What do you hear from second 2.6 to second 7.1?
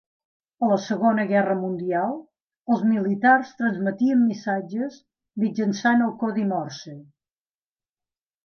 els militars transmetien missatges mitjançant el codi morse.